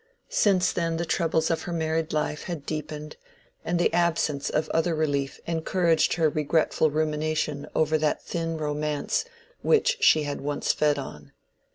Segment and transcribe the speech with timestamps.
[0.29, 3.17] Since then the troubles of her married life had deepened,
[3.63, 9.25] and the absence of other relief encouraged her regretful rumination over that thin romance
[9.61, 11.33] which she had once fed on.